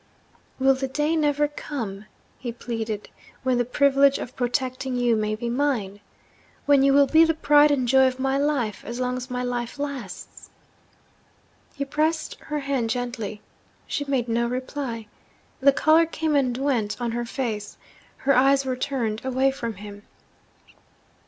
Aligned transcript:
'Will 0.57 0.73
the 0.73 0.87
day 0.87 1.15
never 1.15 1.47
come,' 1.47 2.05
he 2.39 2.51
pleaded, 2.51 3.07
'when 3.43 3.59
the 3.59 3.63
privilege 3.63 4.17
of 4.17 4.35
protecting 4.35 4.95
you 4.95 5.15
may 5.15 5.35
be 5.35 5.47
mine? 5.47 5.99
when 6.65 6.81
you 6.81 6.91
will 6.91 7.05
be 7.05 7.23
the 7.23 7.35
pride 7.35 7.69
and 7.69 7.87
joy 7.87 8.07
of 8.07 8.17
my 8.19 8.35
life, 8.35 8.81
as 8.83 8.99
long 8.99 9.15
as 9.15 9.29
my 9.29 9.43
life 9.43 9.77
lasts?' 9.77 10.49
He 11.75 11.85
pressed 11.85 12.39
her 12.39 12.61
hand 12.61 12.89
gently. 12.89 13.43
She 13.85 14.03
made 14.05 14.27
no 14.27 14.47
reply. 14.47 15.05
The 15.59 15.71
colour 15.71 16.07
came 16.07 16.35
and 16.35 16.57
went 16.57 16.99
on 16.99 17.11
her 17.11 17.23
face; 17.23 17.77
her 18.17 18.35
eyes 18.35 18.65
were 18.65 18.75
turned 18.75 19.23
away 19.23 19.51
from 19.51 19.75
him. 19.75 20.01